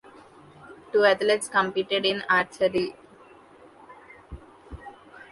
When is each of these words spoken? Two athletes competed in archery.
Two 0.91 1.05
athletes 1.05 1.47
competed 1.47 2.07
in 2.07 2.23
archery. 2.27 2.95